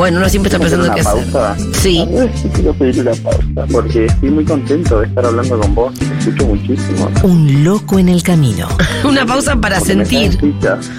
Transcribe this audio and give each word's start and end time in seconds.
Bueno, 0.00 0.16
uno 0.16 0.30
siempre 0.30 0.48
está 0.48 0.58
pensando 0.58 0.90
hacer. 0.90 1.04
pausa? 1.04 1.56
Sí. 1.74 2.00
A 2.00 2.06
ver, 2.06 2.30
sí 2.34 2.48
quiero 2.54 2.72
pedir 2.72 3.02
una 3.02 3.12
pausa 3.16 3.66
porque 3.70 4.06
estoy 4.06 4.30
muy 4.30 4.46
contento 4.46 5.00
de 5.00 5.06
estar 5.06 5.26
hablando 5.26 5.60
con 5.60 5.74
vos. 5.74 5.94
Te 5.94 6.06
escucho 6.06 6.46
muchísimo. 6.46 7.10
Un 7.22 7.64
loco 7.64 7.98
en 7.98 8.08
el 8.08 8.22
camino. 8.22 8.66
Una 9.04 9.26
pausa 9.26 9.56
para 9.56 9.78
Porque 9.78 9.96
me 9.96 10.06
sentir. 10.06 10.40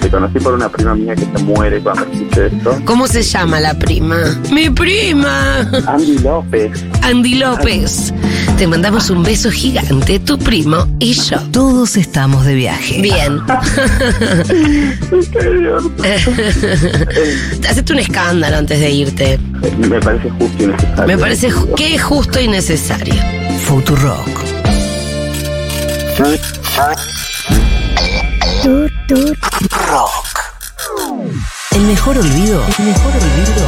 Te 0.01 0.07
conocí 0.11 0.37
por 0.37 0.53
una 0.53 0.69
prima 0.69 0.93
mía 0.93 1.15
que 1.15 1.25
se 1.35 1.43
muere 1.43 1.81
cuando 1.81 2.03
escuché 2.13 2.45
esto. 2.45 2.77
¿Cómo 2.85 3.07
se 3.07 3.23
llama 3.23 3.59
la 3.59 3.73
prima? 3.73 4.17
Mi 4.51 4.69
prima. 4.69 5.62
Andy 5.88 6.20
López. 6.20 6.86
Andy 7.02 7.36
López. 7.40 8.13
Te 8.58 8.67
mandamos 8.67 9.10
un 9.10 9.23
beso 9.23 9.49
gigante, 9.51 10.19
tu 10.19 10.37
primo 10.37 10.87
y 10.99 11.13
yo. 11.13 11.40
Todos 11.51 11.96
estamos 11.97 12.46
de 12.46 12.53
viaje. 12.55 13.01
Bien. 13.01 13.41
Qué 15.31 15.40
divertido. 15.49 15.91
Hacete 17.70 17.94
un 17.94 17.99
escándalo 17.99 18.58
antes 18.58 18.80
de 18.80 18.90
irte. 18.91 19.40
Me 19.77 19.99
parece 19.99 20.30
justo 20.30 20.63
y 20.63 20.67
necesario. 20.67 21.08
Me 21.08 21.17
parece 21.17 21.50
ju- 21.52 21.76
que 21.76 21.95
es 21.95 22.04
justo 22.04 22.40
y 22.40 22.48
necesario. 22.48 23.16
Futurock. 23.66 24.30
Rock. 29.89 30.39
El 31.72 31.81
mejor 31.81 32.17
olvido. 32.17 32.64
El 32.80 32.86
mejor 32.86 33.12
olvido. 33.14 33.67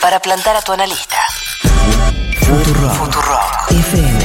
Para 0.00 0.20
plantar 0.20 0.56
a 0.56 0.60
tu 0.62 0.72
analista. 0.72 1.16
Futurock. 2.46 2.92
Futurock. 2.92 3.70
FM. 3.70 4.20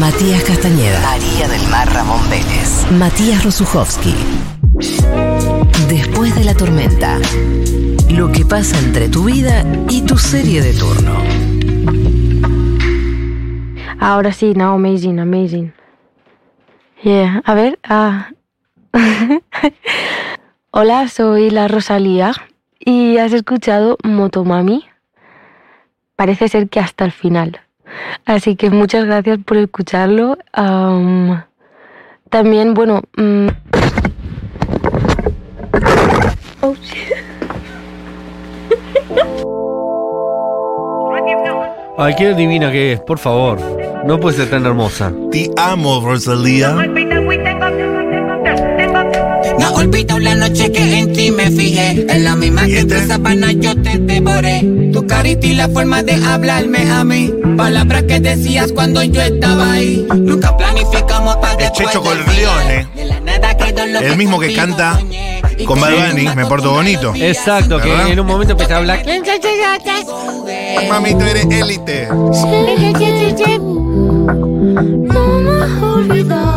Matías 0.00 0.42
Castañeda. 0.42 1.00
María 1.00 1.46
del 1.46 1.68
Mar 1.68 1.88
Ramón 1.92 2.20
Vélez. 2.28 2.90
Matías 2.90 3.44
Rosuchowski. 3.44 4.12
Después 5.88 6.34
de 6.34 6.44
la 6.44 6.54
tormenta. 6.54 7.18
Lo 8.10 8.32
que 8.32 8.44
pasa 8.44 8.76
entre 8.80 9.08
tu 9.08 9.24
vida 9.26 9.64
y 9.88 10.02
tu 10.02 10.18
serie 10.18 10.60
de 10.60 10.74
turno. 10.74 11.14
Ahora 14.00 14.32
sí, 14.32 14.54
no, 14.54 14.72
amazing, 14.72 15.20
amazing. 15.20 15.72
Yeah, 17.04 17.42
a 17.44 17.54
ver. 17.54 17.78
ah. 17.84 18.30
Hola, 20.72 21.08
soy 21.08 21.50
la 21.50 21.68
Rosalía 21.68 22.32
y 22.80 23.18
has 23.18 23.32
escuchado 23.32 23.96
Motomami. 24.02 24.84
Parece 26.16 26.48
ser 26.48 26.68
que 26.68 26.80
hasta 26.80 27.04
el 27.04 27.12
final. 27.12 27.60
Así 28.24 28.56
que 28.56 28.70
muchas 28.70 29.04
gracias 29.04 29.38
por 29.44 29.56
escucharlo. 29.56 30.38
Am, 30.52 31.42
también, 32.28 32.74
bueno... 32.74 33.02
mm, 33.16 33.48
oh, 36.62 36.74
shit. 36.74 37.14
Ay, 41.98 42.14
qué 42.16 42.34
divina 42.34 42.72
que 42.72 42.92
es, 42.94 43.00
por 43.00 43.18
favor. 43.18 43.60
No 44.06 44.18
puede 44.18 44.36
ser 44.38 44.48
tan 44.48 44.64
hermosa. 44.64 45.12
Te 45.30 45.50
amo, 45.58 46.00
Rosalía. 46.02 46.74
No 49.80 49.86
olvido 49.86 50.18
la 50.18 50.34
noche 50.34 50.70
que 50.70 50.98
en 50.98 51.10
ti 51.14 51.30
me 51.30 51.50
fijé. 51.50 52.04
En 52.06 52.24
la 52.24 52.36
misma 52.36 52.68
¿Y 52.68 52.74
que 52.74 52.84
tu 52.84 53.06
sabana 53.08 53.50
yo 53.52 53.74
te 53.80 53.96
devoré. 53.98 54.60
Tu 54.92 55.06
carita 55.06 55.46
y 55.46 55.54
la 55.54 55.70
forma 55.70 56.02
de 56.02 56.22
hablarme 56.22 56.80
a 56.90 57.02
mí. 57.02 57.32
Palabras 57.56 58.02
que 58.02 58.20
decías 58.20 58.72
cuando 58.72 59.02
yo 59.02 59.22
estaba 59.22 59.72
ahí. 59.72 60.06
Nunca 60.14 60.54
planificamos 60.54 61.36
para 61.36 61.56
después 61.56 61.88
Checho 61.88 62.02
del 62.02 62.24
Corleone. 62.24 62.34
final. 62.34 62.94
De 62.94 63.04
la 63.06 63.20
nada 63.20 63.56
quedó 63.56 63.86
lo 63.86 64.00
El 64.00 64.18
mismo 64.18 64.38
que 64.38 64.52
canta 64.52 65.00
con 65.64 65.80
Bad 65.80 66.10
Bunny, 66.10 66.28
Me 66.36 66.44
Porto 66.44 66.72
Bonito. 66.72 67.14
Exacto, 67.14 67.80
que 67.80 67.90
en 67.90 68.20
un 68.20 68.26
momento 68.26 68.52
empecé 68.52 68.74
a 68.74 68.76
hablar. 68.76 69.02
Mami, 70.90 71.14
tú 71.14 71.24
eres 71.24 71.46
élite. 71.50 72.06
No 72.10 72.28
me 75.38 75.50
has 75.62 75.82
olvidado, 75.82 76.49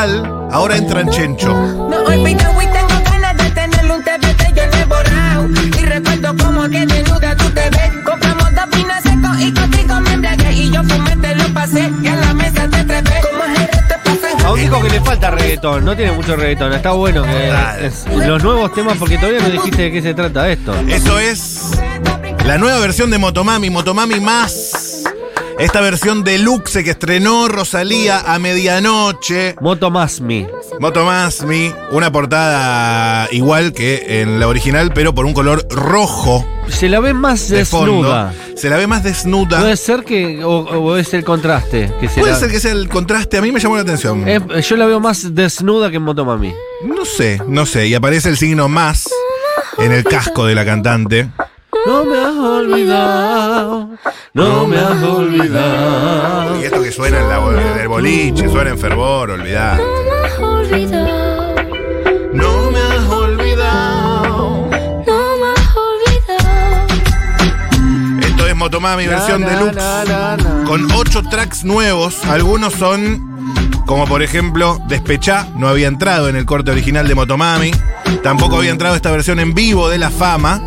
ahora 0.00 0.76
entran 0.76 1.08
Chencho. 1.08 1.48
No 1.54 2.04
olvido 2.04 2.52
y 2.62 2.66
tengo 2.66 3.02
ganas 3.10 3.36
de 3.38 3.50
tenerle 3.50 3.92
un 3.94 4.02
TBT 4.02 4.42
yo 4.54 4.66
le 4.66 4.80
he 4.80 4.84
borrado. 4.84 5.48
Y 5.64 5.84
recuerdo 5.86 6.36
como 6.44 6.68
que 6.68 6.84
desnuda 6.86 7.34
tú 7.36 7.48
te 7.50 7.70
ves. 7.70 7.90
Compramos 8.04 8.54
dos 8.54 8.70
vinos 8.76 9.02
secos 9.02 9.40
y 9.40 9.52
contigo 9.54 10.00
me 10.00 10.12
embriagué. 10.12 10.52
Y 10.52 10.70
yo 10.70 10.82
fumé, 10.84 11.16
te 11.16 11.34
lo 11.34 11.48
pasé 11.54 11.90
y 12.02 12.06
a 12.08 12.16
la 12.16 12.34
mesa 12.34 12.68
te 12.68 12.84
trepé. 12.84 13.20
Como 13.22 13.44
eres 13.44 13.70
te 13.88 13.94
pasé. 14.04 14.44
Aún 14.44 14.60
dijo 14.60 14.82
que 14.82 14.90
le 14.90 15.00
falta 15.00 15.30
reggaetón, 15.30 15.84
no 15.86 15.96
tiene 15.96 16.12
mucho 16.12 16.36
reggaetón. 16.36 16.72
Está 16.74 16.92
bueno 16.92 17.22
que 17.22 17.86
es- 17.86 18.04
los 18.26 18.42
nuevos 18.42 18.74
temas, 18.74 18.98
porque 18.98 19.16
todavía 19.16 19.40
no 19.40 19.48
dijiste 19.48 19.82
de 19.82 19.92
qué 19.92 20.02
se 20.02 20.12
trata 20.12 20.50
esto. 20.50 20.74
Eso 20.88 21.18
es 21.18 21.70
la 22.44 22.58
nueva 22.58 22.78
versión 22.80 23.10
de 23.10 23.16
Motomami, 23.16 23.70
Motomami 23.70 24.20
más. 24.20 24.75
Esta 25.58 25.80
versión 25.80 26.22
deluxe 26.22 26.84
que 26.84 26.90
estrenó 26.90 27.48
Rosalía 27.48 28.20
a 28.20 28.38
medianoche. 28.38 29.54
Moto 29.62 29.90
más 29.90 30.20
mi. 30.20 30.46
Motomami, 30.80 31.72
una 31.92 32.12
portada 32.12 33.26
igual 33.32 33.72
que 33.72 34.20
en 34.20 34.38
la 34.38 34.48
original, 34.48 34.92
pero 34.94 35.14
por 35.14 35.24
un 35.24 35.32
color 35.32 35.66
rojo 35.70 36.46
Se 36.68 36.90
la 36.90 37.00
ve 37.00 37.14
más 37.14 37.48
de 37.48 37.58
desnuda. 37.58 38.32
fondo. 38.32 38.56
Se 38.60 38.68
la 38.68 38.76
ve 38.76 38.86
más 38.86 39.02
desnuda. 39.02 39.60
Puede 39.60 39.78
ser 39.78 40.04
que. 40.04 40.44
O, 40.44 40.58
o 40.58 40.96
es 40.98 41.14
el 41.14 41.24
contraste. 41.24 41.90
Que 42.00 42.08
se 42.10 42.20
Puede 42.20 42.34
la- 42.34 42.38
ser 42.38 42.50
que 42.50 42.60
sea 42.60 42.72
el 42.72 42.88
contraste, 42.90 43.38
a 43.38 43.40
mí 43.42 43.50
me 43.50 43.58
llamó 43.58 43.76
la 43.76 43.82
atención. 43.82 44.26
Yo 44.60 44.76
la 44.76 44.84
veo 44.84 45.00
más 45.00 45.34
desnuda 45.34 45.88
que 45.90 45.96
en 45.96 46.02
Motomami. 46.02 46.52
No 46.84 47.06
sé, 47.06 47.40
no 47.48 47.64
sé. 47.64 47.86
Y 47.86 47.94
aparece 47.94 48.28
el 48.28 48.36
signo 48.36 48.68
más 48.68 49.08
en 49.78 49.90
el 49.92 50.04
casco 50.04 50.44
de 50.44 50.54
la 50.54 50.66
cantante. 50.66 51.30
No 51.86 52.04
me 52.04 52.18
has 52.18 52.36
olvidado. 52.36 53.88
No 54.34 54.66
me 54.66 54.76
has 54.78 55.02
olvidado. 55.02 56.60
Y 56.60 56.64
esto 56.64 56.82
que 56.82 56.90
suena 56.92 57.20
en 57.20 57.28
la, 57.28 57.36
en 57.74 57.78
el 57.80 57.88
boliche, 57.88 58.48
suena 58.48 58.70
en 58.70 58.78
fervor, 58.78 59.30
olvidá. 59.30 59.76
No 59.76 59.84
me 62.70 62.80
has 62.80 63.08
olvidado. 63.08 64.68
Esto 68.20 68.46
es 68.46 68.56
Motomami 68.56 69.06
versión 69.06 69.40
Na, 69.42 69.46
na, 69.46 69.52
deluxe. 69.58 69.76
na, 69.76 70.04
na, 70.04 70.36
na. 70.36 70.64
Con 70.64 70.90
ocho 70.92 71.22
tracks 71.22 71.64
nuevos. 71.64 72.24
Algunos 72.24 72.72
son, 72.74 73.80
como 73.86 74.06
por 74.06 74.22
ejemplo, 74.22 74.78
Despechá, 74.88 75.46
no 75.56 75.68
había 75.68 75.88
entrado 75.88 76.28
en 76.28 76.36
el 76.36 76.44
corte 76.44 76.70
original 76.72 77.06
de 77.08 77.14
Motomami. 77.14 77.70
Tampoco 78.22 78.56
había 78.56 78.70
entrado 78.72 78.96
esta 78.96 79.10
versión 79.10 79.38
en 79.40 79.54
vivo 79.54 79.88
de 79.88 79.98
La 79.98 80.10
Fama. 80.10 80.60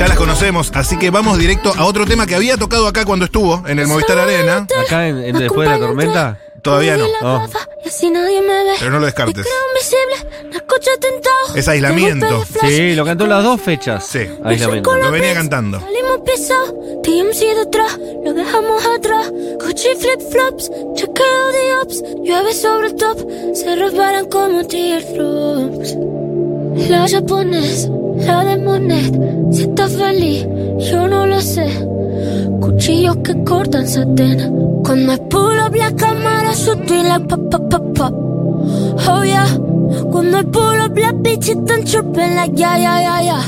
Ya 0.00 0.08
las 0.08 0.16
conocemos, 0.16 0.72
así 0.74 0.96
que 0.98 1.10
vamos 1.10 1.36
directo 1.36 1.74
a 1.76 1.84
otro 1.84 2.06
tema 2.06 2.26
que 2.26 2.34
había 2.34 2.56
tocado 2.56 2.88
acá 2.88 3.04
cuando 3.04 3.26
estuvo 3.26 3.62
en 3.68 3.78
el 3.78 3.86
Movistar 3.86 4.18
Arena. 4.18 4.66
Acá 4.86 5.06
en, 5.06 5.22
en 5.22 5.36
Después 5.38 5.68
de 5.68 5.78
la 5.78 5.86
tormenta. 5.86 6.38
Todavía 6.62 6.96
no, 6.96 7.04
Oh. 7.20 7.40
Me 8.40 8.64
ve. 8.64 8.70
pero 8.78 8.90
no 8.92 8.98
lo 8.98 9.04
descartes. 9.04 9.46
Es 11.54 11.68
aislamiento. 11.68 12.44
Sí, 12.62 12.94
lo 12.94 13.04
cantó 13.04 13.26
las 13.26 13.44
dos 13.44 13.60
fechas. 13.60 14.06
Sí. 14.06 14.20
Aislamiento. 14.42 14.96
Lo 14.96 15.10
venía 15.10 15.34
cantando. 15.34 15.82
Lo 18.24 18.32
dejamos 18.32 18.82
atrás. 18.86 19.30
Gucci 19.62 19.88
flip 19.98 20.20
flops, 20.30 20.70
chequeo 20.94 21.48
de 21.52 21.78
ups, 21.82 22.02
llueve 22.24 22.54
sobre 22.54 22.88
el 22.88 22.94
top, 22.96 23.18
se 23.54 23.76
resbalan 23.76 24.26
como 24.30 24.66
teardrops. 24.66 25.94
La 26.88 27.06
japonés, 27.08 27.88
la 28.26 28.44
de 28.44 28.56
Monet, 28.56 29.14
si 29.52 29.62
está 29.62 29.88
feliz, 29.88 30.46
yo 30.90 31.08
no 31.08 31.26
lo 31.26 31.40
sé. 31.40 31.66
Cuchillos 32.60 33.16
que 33.18 33.42
cortan 33.44 33.86
satén. 33.86 34.38
Cuando 34.84 35.12
es 35.12 35.20
up 35.20 35.74
la 35.74 35.92
cámara 35.94 36.52
sutil 36.54 37.08
like 37.08 37.26
pop 37.26 37.50
pop 37.50 37.70
pop 37.70 37.96
pop. 37.96 38.14
Oh 39.08 39.24
yeah. 39.24 39.46
Cuando 40.10 40.38
el 40.38 40.46
up 40.46 40.98
la 40.98 41.12
bitch 41.12 41.50
están 41.50 41.84
chirping 41.84 42.34
like 42.34 42.54
ya 42.56 42.78
ya 42.78 43.00
ya 43.00 43.22
ya. 43.22 43.40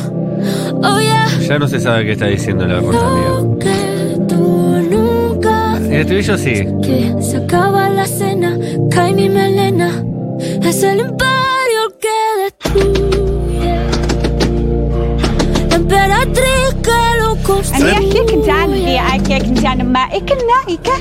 Oh 0.82 1.00
yeah. 1.00 1.26
Ya 1.40 1.58
no 1.58 1.66
se 1.68 1.80
sabe 1.80 2.04
qué 2.04 2.12
está 2.12 2.26
diciendo 2.26 2.66
la 2.66 2.78
En 5.76 5.92
el 5.92 6.00
estribillo 6.00 6.38
sí. 6.38 6.66
que 6.82 7.14
se 7.20 7.36
acaba 7.36 7.90
la 7.90 8.06
cena, 8.06 8.58
cae 8.90 9.12
mi 9.12 9.28
melena. 9.28 10.04
Es 10.62 10.82
el 10.82 11.00
imperio 11.00 11.31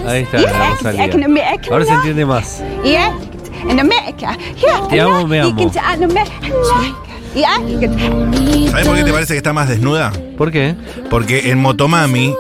Ahí 0.08 0.24
está, 0.24 0.38
Rosalía. 0.72 1.04
Ahora 1.72 1.86
se 1.86 1.92
entiende 1.94 2.26
más. 2.26 2.64
Te 4.90 5.00
amo, 5.02 5.28
me 5.28 5.40
amo. 5.42 5.56
ah, 7.46 7.58
¿Sabes 8.72 8.88
por 8.88 8.96
qué 8.96 9.04
te 9.04 9.12
parece 9.14 9.34
que 9.34 9.38
está 9.38 9.54
más 9.54 9.70
desnuda? 9.70 10.12
¿Por 10.38 10.52
qué? 10.52 10.76
Porque 11.10 11.52
en 11.52 11.60
Motomami 11.60 12.36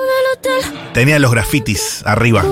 tenía 0.94 1.19
los 1.19 1.31
grafitis 1.31 2.01
arriba. 2.06 2.44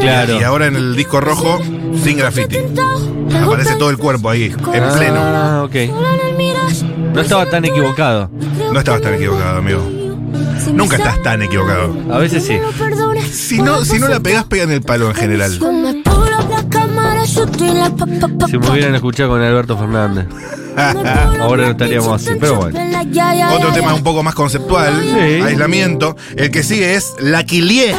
Claro. 0.00 0.40
Y 0.40 0.42
ahora 0.42 0.66
en 0.66 0.76
el 0.76 0.96
disco 0.96 1.20
rojo, 1.20 1.60
sin 2.02 2.16
grafiti. 2.16 2.56
ve. 2.56 3.36
Aparece 3.42 3.74
todo 3.76 3.90
el 3.90 3.98
cuerpo 3.98 4.30
ahí, 4.30 4.44
en 4.44 4.98
pleno. 4.98 5.20
Ah, 5.20 5.62
ok. 5.64 5.74
El 5.74 5.90
Mirage, 6.36 6.84
No 7.12 7.20
estaba 7.20 7.46
tan 7.46 7.64
equivocado. 7.64 8.30
No 8.72 8.78
estabas 8.78 9.00
tan 9.02 9.14
equivocado, 9.14 9.58
amigo. 9.58 9.82
Si 10.62 10.70
me 10.70 10.78
Nunca 10.78 10.96
estás 10.96 11.22
tan 11.22 11.42
equivocado. 11.42 11.94
A 12.12 12.18
veces 12.18 12.44
sí. 12.44 12.58
Si 13.32 13.60
no, 13.62 13.84
si 13.84 13.98
no 13.98 14.08
la 14.08 14.20
pegas, 14.20 14.44
pega 14.44 14.64
en 14.64 14.72
el 14.72 14.82
palo 14.82 15.08
en 15.08 15.14
general. 15.14 15.52
Si 18.48 18.58
me 18.58 18.70
hubieran 18.70 18.94
escuchado 18.94 19.30
con 19.30 19.42
Alberto 19.42 19.76
Fernández. 19.78 20.26
Ahora 21.40 21.64
no 21.64 21.70
estaríamos 21.70 22.22
así, 22.22 22.36
pero 22.38 22.56
bueno. 22.56 22.78
Otro 23.54 23.72
tema 23.72 23.94
un 23.94 24.02
poco 24.02 24.22
más 24.22 24.34
conceptual, 24.34 25.00
Sí. 25.02 25.42
aislamiento. 25.42 26.16
El 26.36 26.50
que 26.50 26.62
sigue 26.62 26.94
es 26.94 27.14
La 27.20 27.44
Quilie. 27.44 27.94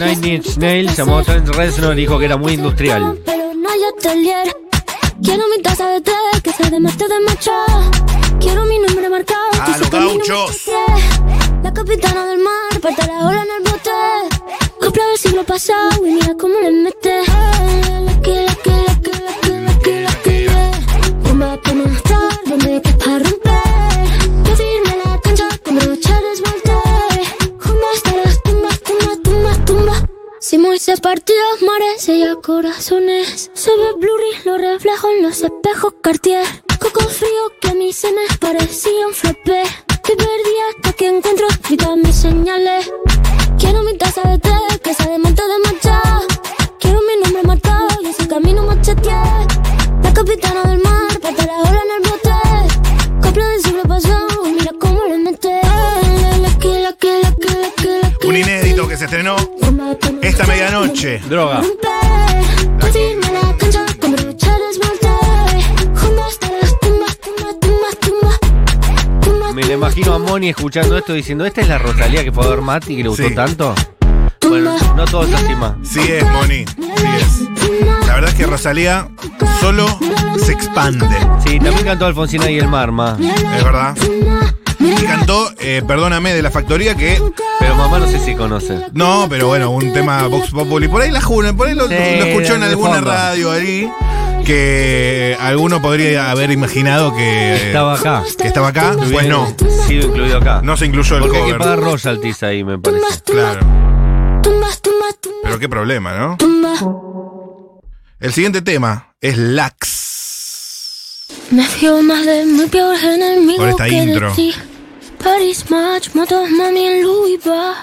Nine 0.00 0.36
Inch 0.36 0.56
Nails, 0.56 0.96
llamó 0.96 1.22
Trent 1.22 1.46
Reznor 1.48 1.92
y 1.92 2.00
dijo 2.00 2.18
que 2.18 2.24
era 2.24 2.38
muy 2.38 2.54
industrial. 2.54 3.18
Pero 3.26 3.52
no 3.52 3.68
hay 3.68 3.80
atelier. 3.84 4.56
Quiero 5.22 5.44
mi 5.54 5.62
taza 5.62 5.86
de 5.88 6.00
té 6.00 6.12
que 6.42 6.52
sea 6.54 6.70
de 6.70 6.80
mate 6.80 7.06
de 7.06 7.20
matcha. 7.20 7.52
Quiero 8.40 8.64
mi 8.64 8.78
nombre 8.78 9.10
marcado. 9.10 9.50
Ah, 9.60 9.64
que 9.66 9.72
los 9.72 9.80
su 9.80 9.90
camino 9.90 10.14
me 10.14 10.26
gauchos. 10.26 10.56
chequee. 10.56 11.62
La 11.62 11.74
capitana 11.74 12.24
del 12.24 12.38
mar, 12.38 12.80
parte 12.80 13.06
la 13.06 13.26
ola 13.28 13.42
en 13.42 13.48
el 13.58 13.70
bote. 13.70 13.90
Copla 14.80 15.04
del 15.04 15.18
siglo 15.18 15.44
pasado 15.44 15.90
y 16.06 16.12
mira 16.12 16.34
cómo 16.40 16.58
le 16.60 16.70
mete. 16.70 17.20
Moisés 30.80 31.00
partió 31.02 31.34
mares, 31.66 32.08
ella 32.08 32.36
corazones. 32.36 33.50
Se 33.52 33.70
ve 33.70 33.92
blurry, 33.98 34.32
lo 34.46 34.56
reflejo 34.56 35.10
en 35.10 35.24
los 35.24 35.42
espejos 35.42 35.92
Cartier. 36.00 36.46
Coco 36.78 37.06
frío 37.06 37.52
que 37.60 37.68
a 37.68 37.74
mis 37.74 37.96
cenas 37.96 38.38
parecía 38.38 39.06
un 39.06 39.12
frappé. 39.12 39.64
Te 40.02 40.16
perdí 40.16 40.56
hasta 40.70 40.92
que 40.94 41.08
encuentro 41.08 41.48
escritas 41.48 41.96
mis 41.98 42.16
señales. 42.16 42.90
Esta 60.40 60.52
medianoche. 60.52 61.18
Droga. 61.28 61.62
Me 69.54 69.64
la 69.64 69.72
imagino 69.74 70.14
a 70.14 70.18
Moni 70.18 70.48
escuchando 70.50 70.96
esto 70.96 71.12
diciendo, 71.12 71.44
¿esta 71.44 71.60
es 71.60 71.68
la 71.68 71.78
Rosalía 71.78 72.24
que 72.24 72.32
fue 72.32 72.44
a 72.44 72.48
ver 72.48 72.60
Mati 72.62 72.96
que 72.96 73.02
le 73.02 73.08
gustó 73.08 73.28
Sí. 73.28 73.34
tanto? 73.34 73.74
Bueno, 74.48 74.76
no 74.96 75.04
todo 75.04 75.24
es 75.24 75.34
así 75.34 75.54
más. 75.54 75.72
Sí 75.82 76.00
es, 76.00 76.24
Moni. 76.24 76.64
Sí 76.66 76.90
es. 77.18 78.06
La 78.06 78.14
verdad 78.14 78.30
es 78.30 78.34
que 78.36 78.46
Rosalía 78.46 79.08
solo 79.60 79.86
se 80.38 80.52
expande. 80.52 81.06
Sí, 81.44 81.58
también 81.58 81.84
cantó 81.84 82.06
Alfonsina 82.06 82.50
y 82.50 82.58
el 82.58 82.68
Marma. 82.68 83.16
Es 83.20 83.64
verdad. 83.64 83.96
Y 84.80 84.94
cantó, 85.04 85.52
eh, 85.58 85.82
perdóname, 85.86 86.32
de 86.34 86.42
la 86.42 86.50
factoría 86.50 86.94
que. 86.94 87.20
Pero 87.58 87.74
mamá 87.76 87.98
no 87.98 88.06
sé 88.08 88.18
si 88.18 88.34
conoce. 88.34 88.78
No, 88.92 89.26
pero 89.28 89.46
bueno, 89.48 89.70
un 89.70 89.92
tema 89.92 90.26
Vox 90.26 90.50
Populi. 90.50 90.88
Por 90.88 91.02
ahí 91.02 91.10
la 91.10 91.20
juna, 91.20 91.54
por 91.54 91.68
ahí 91.68 91.74
lo, 91.74 91.86
Sí, 91.86 91.94
lo 91.94 92.24
escuchó 92.24 92.54
en 92.54 92.60
de 92.60 92.66
alguna 92.66 92.94
fondo. 92.96 93.10
radio 93.10 93.50
ahí. 93.52 93.90
Que 94.44 95.36
alguno 95.38 95.82
podría 95.82 96.30
haber 96.30 96.50
imaginado 96.50 97.14
que 97.14 97.66
Estaba 97.68 97.94
acá. 97.94 98.22
que 98.38 98.48
estaba 98.48 98.68
acá. 98.68 98.96
Pues 99.12 99.28
no. 99.28 99.46
Sido 99.86 100.08
incluido 100.08 100.38
acá. 100.38 100.60
No 100.64 100.76
se 100.78 100.86
incluyó 100.86 101.16
el 101.16 101.22
Porque 101.22 101.36
hay 101.36 101.42
que 101.44 101.50
cover. 101.52 101.62
pagar 101.62 101.80
royalties 101.80 102.42
ahí, 102.42 102.64
me 102.64 102.78
parece. 102.78 103.04
Claro. 103.26 103.60
Pero 105.42 105.58
qué 105.58 105.68
problema, 105.68 106.14
¿no? 106.16 106.38
El 108.18 108.32
siguiente 108.32 108.62
tema 108.62 109.14
es 109.20 109.36
Lax. 109.36 111.26
Me 111.50 111.64
fío 111.64 112.00
más 112.02 112.24
de 112.24 112.44
mi 112.46 112.66
peor 112.66 112.96
enemigo 113.02 113.58
Por 113.58 113.68
esta 113.70 113.84
que 113.86 113.94
intro. 113.94 114.28
de 114.30 114.34
ti. 114.36 114.54
Paris 115.40 115.70
Match, 115.70 116.10
motos 116.12 116.50
mami 116.50 116.84
en 116.84 117.02
Louis 117.02 117.42
Vuitton. 117.42 117.74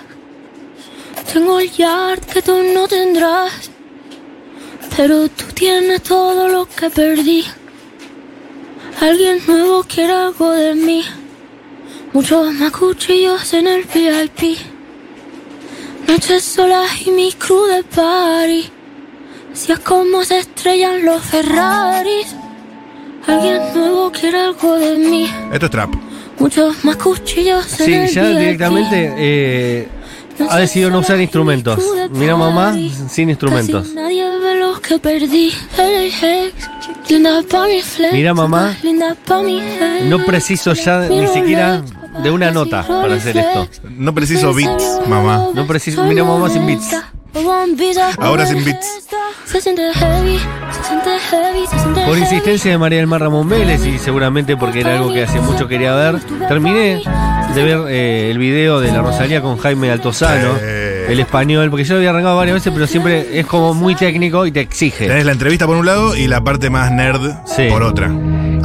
Tengo 1.33 1.59
el 1.59 1.71
yard 1.71 2.19
que 2.31 2.39
tú 2.44 2.54
no 2.75 2.88
tendrás. 2.88 3.71
Pero 4.95 5.27
tú 5.27 5.45
tienes 5.56 6.04
todo 6.04 6.50
lo 6.50 6.68
que 6.68 6.92
perdí. 6.92 7.44
Alguien 9.01 9.42
nuevo 9.48 9.83
quiere 9.83 10.13
algo 10.13 10.51
de 10.51 10.75
mí. 10.75 11.04
Muchos 12.13 12.54
más 12.54 12.71
cuchillos 12.71 13.51
en 13.56 13.65
el 13.65 13.86
VIP. 13.86 14.59
Noches 16.07 16.44
solas 16.44 17.07
y 17.07 17.09
mi 17.09 17.33
crew 17.33 17.65
de 17.65 17.83
party. 17.83 18.69
Si 19.54 19.71
es 19.71 19.80
como 19.80 20.24
se 20.24 20.38
estrellan 20.38 21.04
los 21.04 21.24
Ferraris. 21.24 22.36
Alguien 23.25 23.59
nuevo 23.74 24.12
quiere 24.12 24.42
algo 24.42 24.75
de 24.75 24.95
mí. 24.98 25.27
Esto 25.51 25.65
es 25.65 25.71
trap. 25.71 26.06
Muchos 26.39 26.84
más 26.84 26.98
cuchillos 26.98 27.80
en 27.80 27.86
Sí, 27.86 27.94
el 27.94 28.10
ya 28.10 28.28
directamente 28.30 29.13
eh, 29.18 29.88
No 30.39 30.51
ha 30.51 30.57
decidido 30.57 30.92
no 30.92 31.00
usar 31.00 31.19
instrumentos. 31.19 31.80
Mira 32.12 32.36
mamá, 32.36 32.75
sin 33.10 33.30
instrumentos. 33.30 33.88
Mira, 38.12 38.33
mamá. 38.33 38.76
No 40.04 40.26
preciso 40.26 40.73
ya 40.73 41.07
ni 41.09 41.28
siquiera 41.28 41.81
de 42.21 42.31
una 42.31 42.52
nota 42.52 42.85
para 42.88 43.16
hacer 43.16 43.38
esto. 43.38 43.68
No 43.90 44.14
preciso 44.14 44.54
beats, 44.54 45.00
mamá. 45.07 45.47
No 45.54 45.66
preciso- 45.66 46.04
mira, 46.04 46.23
mamá, 46.23 46.50
sin 46.50 46.66
beats. 46.68 46.92
Ahora 48.18 48.46
sin 48.46 48.64
beats. 48.64 48.88
Se 49.46 49.62
siente 49.62 49.81
heavy, 49.94 50.38
se 50.72 50.84
siente 50.88 51.10
heavy, 51.30 51.68
se 51.68 51.80
siente 51.80 52.06
Por 52.06 52.18
insistencia 52.18 52.72
de 52.72 52.78
María 52.78 52.98
del 53.00 53.07
Mar 53.07 53.22
Ramón 53.22 53.48
Vélez 53.48 53.86
y 53.86 53.98
seguramente 53.98 54.57
porque 54.57 54.81
era 54.81 54.96
algo 54.98 55.14
que 55.14 55.24
hace 55.24 55.40
mucho 55.40 55.68
quería 55.68 55.96
ver, 55.96 56.19
terminé 56.50 57.02
de 57.56 57.64
ver 57.64 57.80
eh, 57.88 58.30
el 58.31 58.38
video 58.40 58.81
de 58.81 58.92
la 58.92 59.02
Rosalía 59.02 59.42
con 59.42 59.57
Jaime 59.57 59.90
Altozano, 59.92 60.56
Eh. 60.62 61.07
el 61.10 61.19
español, 61.22 61.69
porque 61.69 61.86
yo 61.86 61.94
lo 61.94 62.00
había 62.00 62.10
arrancado 62.10 62.36
varias 62.36 62.56
veces, 62.56 62.74
pero 62.74 62.88
siempre 62.88 63.40
es 63.40 63.46
como 63.46 63.74
muy 63.74 63.96
técnico 63.96 64.46
y 64.46 64.52
te 64.52 64.60
exige. 64.60 65.07
Tenés 65.07 65.26
la 65.26 65.31
entrevista 65.31 65.66
por 65.66 65.78
un 65.78 65.86
lado 65.86 66.16
y 66.16 66.28
la 66.28 66.42
parte 66.42 66.69
más 66.69 66.92
nerd 66.92 67.31
Sí. 67.46 67.68
por 67.69 67.84
otra. 67.84 68.10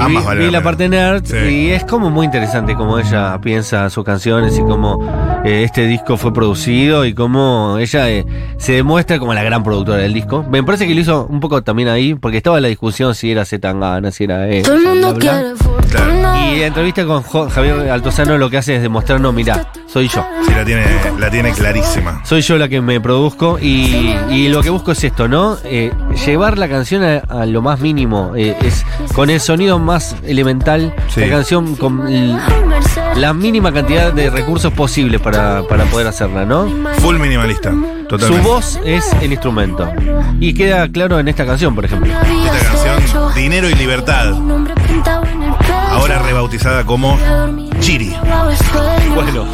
Ambas 0.04 0.23
vi, 0.23 0.28
valen 0.28 0.47
vi 0.47 0.50
la 0.52 0.62
parte 0.62 0.88
nerd 0.88 1.25
Sí. 1.25 1.37
y 1.37 1.71
es 1.71 1.85
como 1.85 2.11
muy 2.11 2.26
interesante 2.26 2.75
cómo 2.75 2.99
ella 2.99 3.38
piensa 3.40 3.88
sus 3.90 4.04
canciones 4.04 4.59
y 4.59 4.62
cómo 4.62 4.99
eh, 5.44 5.62
este 5.64 5.87
disco 5.87 6.16
fue 6.16 6.32
producido 6.32 7.04
y 7.04 7.14
cómo 7.14 7.76
ella 7.78 8.09
eh, 8.11 8.25
se 8.59 8.73
demuestra 8.73 9.18
como 9.18 9.35
la 9.35 9.42
gran 9.42 9.62
productora 9.62 9.99
del 9.99 10.12
disco. 10.14 10.44
Me 10.50 10.62
parece 10.62 10.87
que 10.87 10.94
lo 10.94 11.00
hizo 11.00 11.26
un 11.28 11.40
poco 11.40 11.62
también 11.62 11.88
ahí, 11.88 12.14
porque 12.14 12.37
estaba 12.38 12.61
la 12.61 12.68
discusión 12.68 13.14
si 13.14 13.30
era 13.30 13.44
Zetangana, 13.44 14.11
si 14.11 14.25
era 14.25 14.49
él. 14.49 14.62
Todo 14.62 14.75
el 14.76 14.82
mundo 14.82 15.14
bla, 15.14 15.32
bla. 15.32 15.40
quiere 15.40 15.54
Y 16.54 16.58
la 16.61 16.66
entrevista 16.66 17.04
con 17.04 17.22
Jo- 17.22 17.49
Javier 17.50 17.90
Altozano 17.90 18.37
lo 18.38 18.50
que 18.50 18.58
hace 18.58 18.76
es 18.76 18.82
demostrar, 18.82 19.20
no, 19.20 19.32
mira, 19.32 19.68
soy 19.87 20.08
yo. 20.08 20.25
Sí, 20.46 20.52
la 20.54 20.64
tiene, 20.64 20.84
la 21.18 21.30
tiene 21.30 21.52
clarísima. 21.52 22.20
Soy 22.25 22.40
yo 22.42 22.56
la 22.58 22.68
que 22.68 22.80
me 22.80 23.00
produzco 23.00 23.58
y, 23.61 24.14
y 24.30 24.49
lo 24.49 24.62
que 24.62 24.70
busco 24.70 24.92
es 24.92 25.02
esto, 25.04 25.28
¿no? 25.28 25.56
Eh, 25.64 25.92
llevar 26.26 26.58
la 26.58 26.68
canción 26.68 27.02
a, 27.04 27.18
a 27.28 27.46
lo 27.46 27.62
más 27.62 27.80
mínimo, 27.80 28.32
eh, 28.37 28.56
es 28.62 28.84
con 29.14 29.30
el 29.30 29.40
sonido 29.40 29.78
más 29.78 30.16
elemental, 30.26 30.94
Sí. 31.08 31.20
la 31.20 31.28
canción 31.28 31.76
con 31.76 32.06
l- 32.08 32.37
la 33.16 33.32
mínima 33.34 33.72
cantidad 33.72 34.12
de 34.12 34.30
recursos 34.30 34.72
posibles 34.72 35.20
para, 35.20 35.62
para 35.68 35.84
poder 35.84 36.06
hacerla, 36.06 36.44
¿no? 36.44 36.66
Full 36.99 37.16
minimalista. 37.18 37.70
Su 37.70 38.18
Totalmente. 38.18 38.46
voz 38.49 38.78
es 38.84 39.11
el 39.22 39.32
instrumento. 39.32 39.90
Y 40.38 40.52
queda 40.52 40.87
claro 40.88 41.18
en 41.18 41.28
esta 41.28 41.46
canción, 41.46 41.75
por 41.75 41.84
ejemplo. 41.87 42.12
Esta 42.12 42.92
canción, 42.94 43.34
Dinero 43.34 43.70
y 43.70 43.75
Libertad, 43.75 44.34
como 46.85 47.18
Chiri. 47.80 48.14
Bueno, 49.14 49.47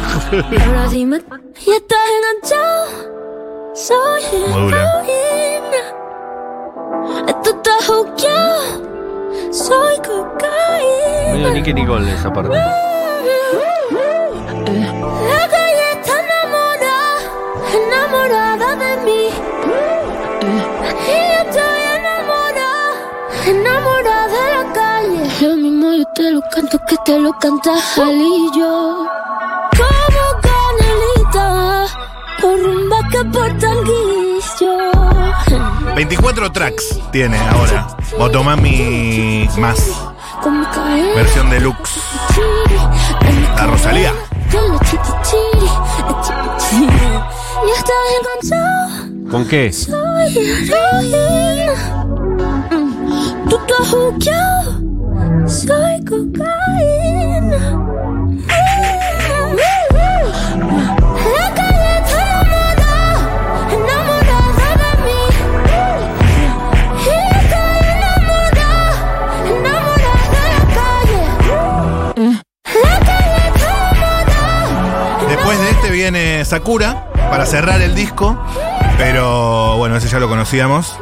Modula. 4.49 5.03
Soy 9.51 9.97
cocaína. 9.97 11.33
Medio 11.33 11.51
Nicky 11.53 11.73
Nicole 11.73 12.13
esa 12.13 12.33
parte. 12.33 12.53
La 12.53 12.63
calle 15.47 15.91
está 15.93 16.15
enamorada, 16.19 17.21
enamorada 17.73 18.75
de 18.75 18.91
mí. 19.05 19.23
Y 21.07 21.11
yo 21.11 21.39
estoy 21.45 21.81
enamorada, 21.97 22.77
enamorada. 23.47 23.98
Lo 25.41 25.55
mismo 25.55 25.93
yo 25.93 26.03
te 26.13 26.31
lo 26.31 26.41
canto 26.53 26.77
que 26.85 26.97
te 27.05 27.17
lo 27.17 27.29
y 27.31 28.59
yo. 28.59 29.07
Como 29.77 30.41
canelita, 30.43 31.85
por 32.41 32.61
rumba 32.61 32.97
que 33.09 33.23
por 33.23 33.57
tanguillo. 33.57 34.91
24 35.95 36.51
tracks 36.51 36.99
tiene 37.13 37.37
ahora. 37.37 37.87
Motomami 38.17 39.47
más. 39.57 39.89
Versión 41.15 41.49
deluxe. 41.49 41.99
La 43.55 43.65
Rosalía. 43.67 44.13
Ya 44.51 44.59
estás 47.77 48.03
enganchado. 48.19 49.31
¿Con 49.31 49.47
qué? 49.47 49.71
Soy 49.71 50.37
heroína. 50.37 51.95
Mm, 52.71 53.49
Tú 53.49 53.55
estás 53.57 53.89
juqueado. 53.89 54.88
Soy 55.49 56.05
cocaína. 56.05 57.59
Y. 72.15 72.39
Después 75.27 75.59
de 75.59 75.69
este 75.71 75.89
viene 75.91 76.45
Sakura 76.45 77.05
para 77.29 77.45
cerrar 77.45 77.81
el 77.81 77.95
disco. 77.95 78.37
Pero 78.97 79.77
bueno, 79.77 79.95
ese 79.95 80.07
ya 80.07 80.19
lo 80.19 80.27
conocíamos. 80.29 80.95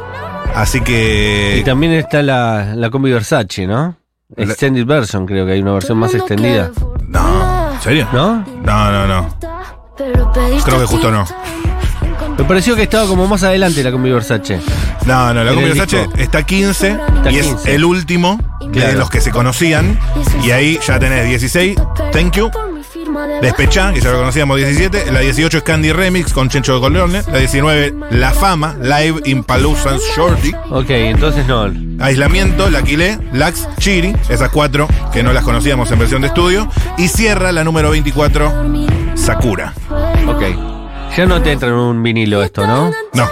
Así 0.54 0.78
Y 0.78 0.82
que. 0.82 1.62
también 1.64 1.92
está 1.92 2.22
la, 2.22 2.72
la 2.74 2.90
combi 2.90 3.12
Versace, 3.12 3.66
¿no? 3.66 3.97
Extended 4.36 4.84
version, 4.84 5.24
creo 5.26 5.46
que 5.46 5.52
hay 5.52 5.62
una 5.62 5.72
versión 5.72 5.98
más 5.98 6.14
extendida. 6.14 6.70
No, 7.06 7.72
¿en 7.72 7.80
serio? 7.80 8.06
¿No? 8.12 8.44
No, 8.62 8.92
no, 8.92 9.06
no. 9.06 9.34
Creo 9.96 10.80
que 10.80 10.86
justo 10.86 11.10
no. 11.10 11.24
Me 12.36 12.44
pareció 12.44 12.76
que 12.76 12.82
estaba 12.82 13.06
como 13.08 13.26
más 13.26 13.42
adelante 13.42 13.82
la 13.82 13.90
combi 13.90 14.10
Versace. 14.12 14.60
No, 15.06 15.32
no, 15.32 15.42
la 15.42 15.52
Combi 15.52 15.68
Versace 15.70 15.98
disco. 16.02 16.12
está 16.18 16.42
15 16.44 16.88
Está 17.16 17.30
y 17.32 17.38
es 17.38 17.46
15. 17.46 17.74
el 17.74 17.84
último 17.84 18.38
de 18.70 18.92
los 18.92 19.08
que 19.10 19.20
se 19.20 19.30
conocían. 19.30 19.98
Y 20.44 20.50
ahí 20.50 20.78
ya 20.86 20.98
tenés 20.98 21.26
16, 21.26 21.76
Thank 22.12 22.36
You, 22.36 22.50
Despechá, 23.42 23.92
que 23.92 24.00
ya 24.00 24.10
lo 24.12 24.18
conocíamos 24.18 24.56
17. 24.56 25.12
La 25.12 25.20
18 25.20 25.58
es 25.58 25.62
Candy 25.62 25.92
Remix 25.92 26.32
con 26.32 26.48
Chencho 26.48 26.80
Corleone. 26.80 27.22
La 27.30 27.38
19, 27.38 27.94
La 28.10 28.30
Fama, 28.32 28.76
Live 28.80 29.20
in 29.24 29.44
Palooza 29.44 29.96
Shorty. 30.16 30.52
Ok, 30.70 30.90
entonces 30.90 31.46
no. 31.46 31.70
Aislamiento, 32.00 32.70
La 32.70 32.82
Quilé, 32.82 33.18
Lax, 33.32 33.68
Chiri. 33.78 34.14
Esas 34.28 34.50
cuatro 34.50 34.88
que 35.12 35.22
no 35.22 35.32
las 35.32 35.44
conocíamos 35.44 35.90
en 35.90 35.98
versión 35.98 36.22
de 36.22 36.28
estudio. 36.28 36.68
Y 36.96 37.08
cierra 37.08 37.52
la 37.52 37.64
número 37.64 37.90
24, 37.90 38.52
Sakura. 39.14 39.72
Ok. 40.26 40.42
Ya 41.16 41.26
no 41.26 41.40
te 41.42 41.52
entra 41.52 41.68
en 41.68 41.74
un 41.74 42.02
vinilo 42.02 42.42
esto, 42.42 42.66
¿no? 42.66 42.90
No, 43.14 43.28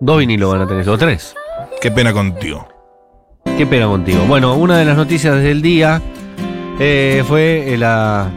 Dos 0.00 0.18
vinilos 0.18 0.50
van 0.52 0.62
a 0.62 0.66
tener, 0.66 0.88
o 0.88 0.96
tres. 0.98 1.34
qué 1.80 1.90
pena 1.90 2.12
contigo. 2.12 2.66
Qué 3.58 3.66
pena 3.66 3.86
contigo. 3.86 4.24
Bueno, 4.26 4.54
una 4.54 4.78
de 4.78 4.84
las 4.84 4.96
noticias 4.96 5.34
del 5.42 5.60
día 5.62 6.00
eh, 6.80 7.22
fue 7.26 7.74
eh, 7.74 7.76
la. 7.78 8.30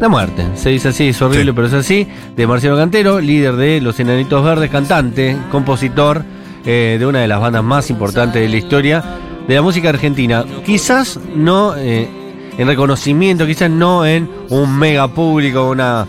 La 0.00 0.08
muerte, 0.08 0.44
se 0.54 0.70
dice 0.70 0.88
así, 0.88 1.08
es 1.08 1.20
horrible, 1.20 1.50
Sí. 1.50 1.52
pero 1.54 1.66
es 1.66 1.72
así, 1.74 2.06
de 2.36 2.46
Marciano 2.46 2.76
Cantero, 2.76 3.20
líder 3.20 3.56
de 3.56 3.80
Los 3.80 3.98
Enanitos 3.98 4.44
Verdes, 4.44 4.70
cantante, 4.70 5.36
compositor 5.50 6.22
eh, 6.64 6.96
de 7.00 7.06
una 7.06 7.20
de 7.20 7.28
las 7.28 7.40
bandas 7.40 7.64
más 7.64 7.90
importantes 7.90 8.40
de 8.40 8.48
la 8.48 8.56
historia 8.56 9.02
de 9.48 9.54
la 9.54 9.62
música 9.62 9.88
argentina. 9.88 10.44
Quizás 10.64 11.18
no 11.34 11.74
eh, 11.76 12.08
en 12.56 12.66
reconocimiento, 12.68 13.44
quizás 13.46 13.70
no 13.70 14.06
en 14.06 14.30
un 14.50 14.78
mega 14.78 15.08
público, 15.08 15.68
una, 15.70 16.06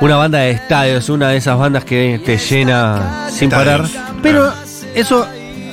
una 0.00 0.16
banda 0.16 0.38
de 0.40 0.50
estadios, 0.50 1.08
una 1.08 1.28
de 1.28 1.38
esas 1.38 1.58
bandas 1.58 1.84
que 1.84 2.20
te 2.24 2.36
llena 2.36 3.28
sin 3.30 3.48
parar. 3.48 3.84
Pero 4.22 4.52
eso 4.94 5.26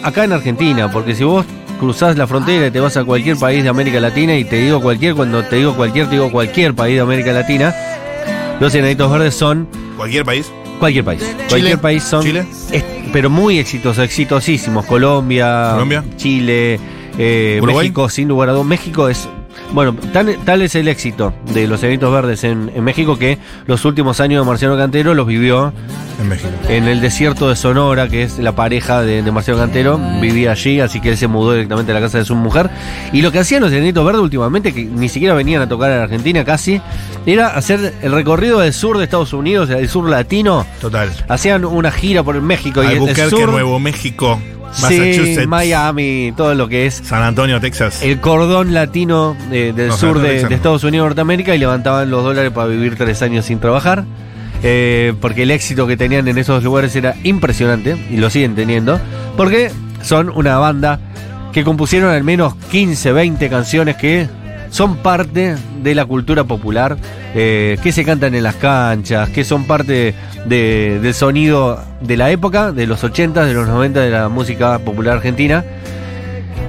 acá 0.04 0.24
en 0.24 0.32
Argentina, 0.34 0.90
porque 0.90 1.16
si 1.16 1.26
vos 1.26 1.46
cruzás 1.80 2.18
la 2.18 2.28
frontera 2.28 2.68
y 2.68 2.72
te 2.72 2.80
vas 2.80 2.96
a 2.98 3.04
cualquier 3.04 3.38
país 3.38 3.64
de 3.64 3.70
América 3.70 4.00
Latina, 4.00 4.36
y 4.36 4.44
te 4.44 4.58
digo 4.58 4.82
cualquier, 4.82 5.16
cuando 5.16 5.44
te 5.44 5.56
digo 5.58 5.76
cualquier, 5.76 6.06
te 6.08 6.12
digo 6.14 6.32
cualquier 6.32 6.74
país 6.76 6.96
de 6.96 7.02
América 7.02 7.32
Latina, 7.32 7.74
los 8.60 8.74
Enanitos 8.76 9.12
Verdes 9.12 9.34
son 9.36 9.68
Cualquier 9.98 10.26
país. 10.26 10.52
cualquier 10.80 11.04
país. 11.06 11.36
Cualquier 11.50 11.80
país 11.80 12.04
son. 12.04 12.24
Chile. 12.24 12.46
es- 12.72 12.84
pero 13.12 13.30
muy 13.30 13.58
exitosos, 13.58 14.04
exitosísimos. 14.04 14.86
Colombia, 14.86 15.70
Colombia. 15.74 16.04
Chile, 16.16 16.80
eh. 17.18 17.60
México, 17.66 18.08
sin 18.10 18.28
lugar 18.28 18.50
a 18.50 18.52
dudas. 18.54 18.68
México 18.68 19.10
es. 19.10 19.28
Bueno, 19.72 19.96
tal, 20.14 20.36
tal 20.46 20.62
es 20.64 20.74
el 20.76 20.88
éxito 20.88 21.32
de 21.54 21.68
los 21.68 21.84
Enanitos 21.84 22.12
Verdes 22.12 22.44
en, 22.44 22.72
en 22.74 22.84
México 22.84 23.20
que 23.20 23.38
los 23.68 23.86
últimos 23.86 24.20
años 24.20 24.44
de 24.44 24.50
Marciano 24.50 24.76
Cantero 24.76 25.14
los 25.14 25.28
vivió 25.28 25.72
En 26.20 26.28
México. 26.28 26.50
en 26.68 26.88
el 26.88 27.02
desierto 27.02 27.50
de 27.50 27.56
Sonora, 27.56 28.08
que 28.08 28.24
es 28.24 28.40
la 28.40 28.54
pareja 28.56 29.04
de, 29.04 29.22
de 29.22 29.32
Marcelo 29.32 29.60
Cantero, 29.60 30.00
vivía 30.20 30.52
allí, 30.54 30.80
así 30.80 31.00
que 31.00 31.10
él 31.10 31.18
se 31.18 31.28
mudó 31.28 31.54
directamente 31.54 31.92
a 31.92 31.96
la 31.96 32.02
casa 32.02 32.18
de 32.18 32.26
su 32.26 32.36
mujer. 32.36 32.70
Y 33.14 33.22
lo 33.22 33.32
que 33.32 33.38
hacían 33.40 33.62
los 33.62 33.72
Enanitos 33.72 34.04
Verdes 34.04 34.22
últimamente, 34.22 34.74
que 34.74 34.86
ni 34.86 35.08
siquiera 35.08 35.36
venían 35.36 35.62
a 35.62 35.70
tocar 35.70 35.92
en 35.92 36.00
Argentina 36.00 36.44
casi, 36.44 36.82
era 37.28 37.50
hacer 37.50 37.94
el 38.02 38.12
recorrido 38.12 38.60
del 38.60 38.74
sur 38.74 38.98
de 38.98 39.04
Estados 39.04 39.34
Unidos, 39.34 39.70
del 39.70 39.88
sur 39.88 40.10
latino. 40.10 40.66
Total. 40.82 41.12
Hacían 41.28 41.64
una 41.64 41.92
gira 41.92 42.24
por 42.24 42.42
México 42.42 42.82
y 42.84 42.88
el 42.88 42.94
Albuquerque, 42.94 43.30
sur, 43.30 43.52
Nuevo 43.52 43.80
México, 43.80 44.42
sí, 44.74 44.82
Massachusetts, 44.84 45.48
Miami, 45.48 46.34
todo 46.36 46.54
lo 46.56 46.68
que 46.68 46.86
es 46.86 46.96
San 47.04 47.22
Antonio, 47.24 47.60
Texas. 47.60 48.02
el 48.04 48.20
cordón 48.20 48.74
latino 48.74 49.36
eh, 49.52 49.74
del 49.76 49.90
No, 49.90 49.98
sur 49.98 50.20
de, 50.20 50.42
Estados 50.42 50.84
Unidos 50.84 51.08
Norteamérica 51.08 51.56
y 51.56 51.60
levantaban 51.60 52.10
los 52.10 52.24
dólares 52.24 52.52
para 52.52 52.68
vivir 52.68 52.96
tres 52.96 53.22
años 53.22 53.46
sin 53.46 53.60
trabajar. 53.60 54.04
eh, 54.64 55.14
porque 55.22 55.44
el 55.44 55.52
éxito 55.52 55.88
que 55.88 55.96
tenían 55.98 56.28
en 56.28 56.38
esos 56.38 56.64
lugares 56.64 56.96
era 56.96 57.16
impresionante 57.24 57.96
y 58.12 58.18
lo 58.18 58.30
siguen 58.30 58.56
teniendo. 58.56 59.00
Porque 59.38 59.72
son 60.02 60.30
una 60.30 60.58
banda 60.58 61.00
que 61.54 61.64
compusieron 61.64 62.12
al 62.12 62.24
menos 62.24 62.56
15, 62.70 63.12
20 63.14 63.50
canciones 63.50 63.96
que 63.96 64.28
son 64.70 64.98
parte 64.98 65.56
de 65.84 65.96
la 65.96 66.06
cultura 66.06 66.44
popular, 66.44 66.98
eh, 67.36 67.78
que 67.82 67.92
se 67.92 68.04
cantan 68.06 68.36
en 68.36 68.44
las 68.44 68.56
canchas, 68.56 69.30
que 69.30 69.44
son 69.44 69.66
parte 69.66 70.14
de- 70.46 71.00
del 71.02 71.14
sonido 71.14 71.80
de 72.02 72.18
la 72.18 72.30
época, 72.32 72.72
de 72.72 72.86
los 72.88 73.04
80, 73.04 73.46
de 73.46 73.54
los 73.54 73.68
90 73.68 74.02
de 74.02 74.10
la 74.12 74.30
música 74.30 74.80
popular 74.80 75.18
argentina. 75.18 75.64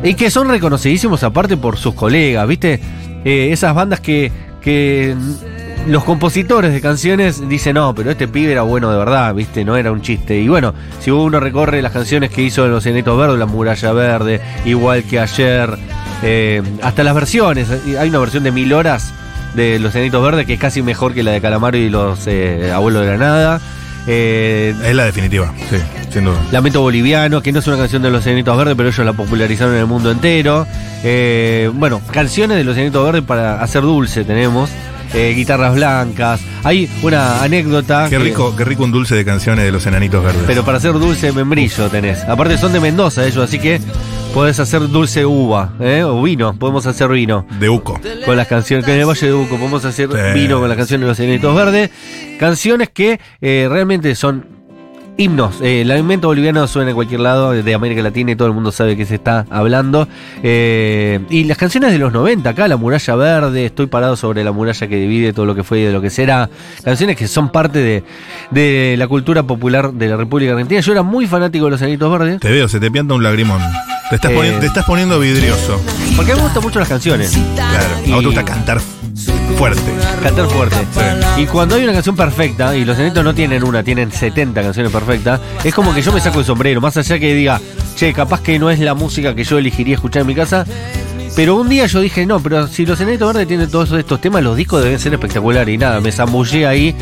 Y 0.03 0.15
que 0.15 0.31
son 0.31 0.49
reconocidísimos 0.49 1.23
aparte 1.25 1.57
por 1.57 1.77
sus 1.77 1.95
colegas, 1.95 2.47
¿viste? 2.49 2.81
Eh, 3.25 3.51
esas 3.53 3.75
bandas 3.75 4.01
que, 4.01 4.33
que 4.63 5.15
los 5.87 6.05
compositores 6.05 6.73
de 6.73 6.81
canciones 6.81 7.47
dicen, 7.49 7.75
no, 7.75 7.95
pero 7.95 8.11
este 8.11 8.27
pibe 8.27 8.53
era 8.53 8.63
bueno 8.63 8.91
de 8.91 8.97
verdad, 8.99 9.35
¿viste? 9.35 9.63
No 9.65 9.77
era 9.77 9.93
un 9.93 10.01
chiste. 10.01 10.39
Y 10.41 10.49
bueno, 10.49 10.73
si 11.01 11.11
uno 11.11 11.39
recorre 11.39 11.83
las 11.83 11.93
canciones 11.93 12.31
que 12.31 12.43
hizo 12.43 12.65
en 12.65 12.71
Los 12.73 12.87
Enetos 12.87 13.19
Verdes, 13.19 13.39
La 13.39 13.47
Muralla 13.47 13.93
Verde, 13.93 14.41
igual 14.65 15.05
que 15.05 15.19
ayer, 15.21 15.77
eh, 16.23 16.63
hasta 16.83 17.03
las 17.03 17.15
versiones, 17.15 17.69
hay 17.99 18.09
una 18.09 18.19
versión 18.19 18.43
de 18.45 18.53
Mil 18.53 18.73
Horas 18.73 19.13
de 19.55 19.79
Los 19.79 19.95
Enanitos 19.95 20.23
Verdes 20.23 20.47
que 20.47 20.55
es 20.55 20.61
casi 20.61 20.83
mejor 20.83 21.13
que 21.15 21.23
la 21.23 21.33
de 21.33 21.41
Calamaro 21.41 21.77
y 21.77 21.89
los 21.91 22.27
eh, 22.27 22.71
Abuelos 22.73 23.03
de 23.05 23.09
la 23.13 23.17
Nada. 23.17 23.61
Eh, 24.07 24.75
Es 24.85 24.95
la 24.95 25.05
definitiva, 25.05 25.53
sí, 25.69 25.77
sin 26.13 26.25
duda. 26.25 26.39
Lamento 26.53 26.81
Boliviano, 26.81 27.43
que 27.43 27.53
no 27.53 27.59
es 27.59 27.67
una 27.67 27.77
canción 27.77 28.01
de 28.03 28.11
los 28.11 28.25
Enanitos 28.27 28.57
Verdes, 28.57 28.75
pero 28.77 28.89
ellos 28.89 29.05
la 29.05 29.13
popularizaron 29.13 29.75
en 29.75 29.81
el 29.81 29.87
mundo 29.87 30.11
entero. 30.11 30.67
Eh, 31.05 31.71
bueno, 31.75 32.01
canciones 32.13 32.57
de 32.57 32.65
los 32.65 32.77
Enanitos 32.77 33.05
Verdes 33.05 33.23
para 33.23 33.63
hacer 33.63 33.83
dulce 33.83 34.25
tenemos. 34.25 34.71
Eh, 35.13 35.33
guitarras 35.35 35.75
blancas. 35.75 36.41
Hay 36.63 36.89
una 37.03 37.43
anécdota. 37.43 38.05
Qué 38.09 38.17
que- 38.17 38.23
rico, 38.23 38.55
qué 38.57 38.65
rico 38.65 38.85
un 38.85 38.93
dulce 38.93 39.17
de 39.17 39.25
canciones 39.25 39.65
de 39.65 39.73
los 39.73 39.85
enanitos 39.85 40.23
verdes. 40.23 40.43
Pero 40.47 40.65
para 40.65 40.79
hacer 40.79 40.93
dulce 40.93 41.27
de 41.27 41.33
membrillo 41.33 41.89
tenés. 41.89 42.23
Aparte 42.29 42.57
son 42.57 42.73
de 42.73 42.79
Mendoza 42.79 43.27
ellos, 43.27 43.43
así 43.43 43.59
que 43.59 43.81
podés 44.35 44.61
hacer 44.61 44.89
dulce 44.89 45.25
uva, 45.27 45.73
¿eh? 45.81 46.03
O 46.05 46.23
vino, 46.23 46.55
podemos 46.55 46.87
hacer 46.87 47.09
vino. 47.09 47.47
de 47.59 47.69
Uco. 47.69 47.99
Con 48.25 48.37
las 48.37 48.47
canciones, 48.47 48.85
que 48.87 48.95
en 48.95 49.01
el 49.01 49.07
Valle 49.07 49.27
de 49.27 49.35
Uco 49.35 49.57
podemos 49.57 49.85
hacer 49.85 50.09
Sí. 50.11 50.39
vino 50.41 50.61
con 50.61 50.69
las 50.69 50.77
canciones 50.79 51.03
de 51.05 51.09
los 51.09 51.21
Enanitos 51.21 51.55
Verdes. 51.55 51.91
Canciones 52.39 52.89
que 52.91 53.21
eh, 53.41 53.67
realmente 53.71 54.15
son 54.15 54.47
himnos. 55.17 55.61
Eh, 55.61 55.83
el 55.83 55.91
alimento 55.91 56.29
boliviano 56.29 56.67
suena 56.67 56.91
en 56.91 56.95
cualquier 56.95 57.21
lado 57.21 57.51
de 57.53 57.75
América 57.75 58.01
Latina 58.03 58.31
y 58.33 58.37
todo 58.37 58.49
el 58.49 58.55
mundo 58.55 58.73
sabe 58.73 58.97
que 58.97 59.05
se 59.05 59.17
está 59.17 59.45
hablando. 59.51 60.09
Eh, 60.43 61.21
y 61.29 61.45
las 61.45 61.59
canciones 61.59 61.93
de 61.93 61.99
los 61.99 62.13
90, 62.13 62.49
acá, 62.51 62.69
La 62.69 62.77
Muralla 62.77 63.17
Verde, 63.17 63.67
Estoy 63.67 63.87
parado 63.87 64.17
sobre 64.17 64.43
la 64.45 64.53
muralla 64.53 64.87
que 64.87 64.97
divide 64.97 65.33
todo 65.33 65.45
lo 65.45 65.55
que 65.55 65.63
fue 65.65 65.81
y 65.81 65.85
de 65.85 65.93
lo 65.93 66.01
que 66.01 66.09
será. 66.09 66.49
Canciones 66.85 67.17
que 67.17 67.29
son 67.29 67.51
parte 67.51 67.81
de, 67.81 68.05
de 68.51 68.95
la 68.97 69.07
cultura 69.09 69.43
popular 69.43 69.93
de 69.93 70.09
la 70.09 70.17
República 70.17 70.53
Argentina. 70.53 70.81
Yo 70.81 70.93
era 70.93 71.03
muy 71.03 71.27
fanático 71.27 71.67
de 71.67 71.73
los 71.73 71.83
Anitos 71.83 72.11
Verdes. 72.19 72.41
Te 72.41 72.51
veo, 72.51 72.69
se 72.69 72.81
te 72.81 72.91
pianta 72.91 73.13
un 73.13 73.23
lagrimón. 73.23 73.61
Te 74.11 74.17
estás, 74.17 74.31
Eh. 74.33 74.35
poniendo, 74.35 74.61
te 74.61 74.67
estás 74.67 74.85
poniendo 74.85 75.19
vidrioso. 75.21 75.81
Porque 76.17 76.33
a 76.33 76.35
mí 76.35 76.41
me 76.41 76.45
gustan 76.47 76.63
mucho 76.65 76.79
las 76.81 76.89
canciones. 76.89 77.31
Claro. 77.55 77.87
Y- 78.05 78.11
A 78.11 78.15
vos 78.17 78.21
te 78.23 78.27
gusta 78.27 78.45
cantar 78.45 78.81
fuerte. 79.57 79.81
Cantar 80.23 80.47
fuerte. 80.49 80.77
Y 81.37 81.47
cuando 81.47 81.77
hay 81.77 81.85
una 81.85 81.93
canción 81.93 82.17
perfecta, 82.17 82.77
y 82.77 82.85
los 82.85 82.99
Anitos 82.99 83.23
no 83.23 83.35
tienen 83.35 83.63
una, 83.63 83.83
tienen 83.85 84.11
70 84.11 84.63
canciones 84.63 84.91
perfectas, 84.91 85.41
es 85.63 85.73
como 85.75 85.95
que 85.95 86.03
yo 86.03 86.13
me 86.13 86.21
saco 86.21 86.41
el 86.41 86.45
sombrero, 86.45 86.81
más 86.81 86.97
allá 86.97 87.19
que 87.19 87.35
diga, 87.35 87.61
che, 87.97 88.13
capaz 88.13 88.41
que 88.41 88.59
no 88.59 88.69
es 88.71 88.81
la 88.81 88.95
música 88.95 89.35
que 89.35 89.45
yo 89.45 89.59
elegiría 89.59 89.95
escuchar 89.95 90.23
en 90.23 90.27
mi 90.27 90.35
casa. 90.35 90.67
Pero 91.37 91.55
un 91.55 91.69
día 91.69 91.87
yo 91.87 92.01
dije, 92.01 92.27
no, 92.27 92.41
pero 92.41 92.67
si 92.67 92.85
los 92.85 93.01
Enanitos 93.01 93.29
Verdes 93.33 93.47
tienen 93.47 93.71
todos 93.71 93.93
estos 93.93 94.21
temas, 94.21 94.43
los 94.43 94.57
discos 94.57 94.83
deben 94.83 94.99
ser 94.99 95.15
espectaculares. 95.15 95.73
Y 95.73 95.79
nada, 95.79 96.01
me 96.01 96.11
zambullé 96.11 96.67
ahí 96.67 96.95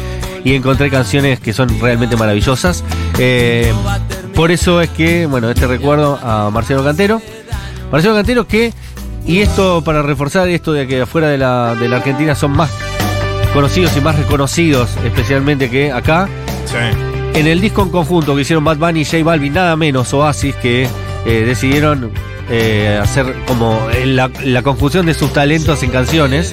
y 0.45 0.55
encontré 0.55 0.91
canciones 0.91 1.41
que 1.41 1.55
son 1.55 1.69
realmente 1.81 2.15
maravillosas. 2.17 2.85
Eh, 3.19 3.73
por 4.39 4.53
eso 4.53 4.81
es 4.81 4.89
que, 4.91 5.27
bueno, 5.27 5.51
este 5.51 5.67
recuerdo 5.67 6.17
a 6.23 6.49
Marcelo 6.51 6.85
Cantero. 6.85 7.21
Marcelo 7.91 8.15
Cantero 8.15 8.47
que, 8.47 8.73
y 9.27 9.41
esto 9.41 9.83
para 9.83 10.01
reforzar 10.01 10.49
esto 10.49 10.73
de 10.73 10.87
que 10.87 11.01
afuera 11.01 11.27
de 11.27 11.37
la, 11.37 11.75
de 11.75 11.89
la 11.89 11.97
Argentina 11.97 12.37
son 12.37 12.53
más 12.53 12.71
conocidos 13.53 13.97
y 13.97 14.01
más 14.01 14.17
reconocidos, 14.17 14.91
especialmente 15.05 15.69
que 15.69 15.91
acá. 15.91 16.29
Sí. 16.67 16.77
En 17.37 17.49
el 17.49 17.61
disco 17.61 17.83
en 17.83 17.89
conjunto 17.89 18.37
que 18.37 18.43
hicieron 18.43 18.63
Bad 18.63 18.77
Bunny 18.77 19.01
y 19.01 19.05
J 19.05 19.25
Balvin, 19.25 19.55
nada 19.55 19.75
menos 19.75 20.15
Oasis, 20.15 20.55
que 20.55 20.85
eh, 20.85 21.45
decidieron 21.45 22.13
eh, 22.49 22.97
hacer 23.03 23.35
como 23.45 23.89
la, 24.05 24.31
la 24.45 24.63
conjunción 24.63 25.07
de 25.07 25.15
sus 25.15 25.33
talentos 25.33 25.83
en 25.83 25.91
canciones. 25.91 26.53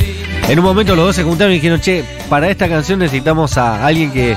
En 0.49 0.57
un 0.57 0.65
momento 0.65 0.95
los 0.95 1.05
dos 1.05 1.15
se 1.15 1.23
juntaron 1.23 1.53
y 1.53 1.57
dijeron, 1.57 1.79
che, 1.81 2.03
para 2.29 2.49
esta 2.49 2.67
canción 2.67 2.97
necesitamos 2.97 3.59
a 3.59 3.85
alguien 3.85 4.11
que, 4.11 4.35